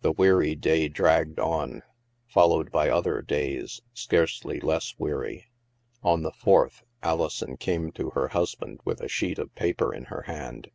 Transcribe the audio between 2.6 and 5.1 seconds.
by other days scarcely less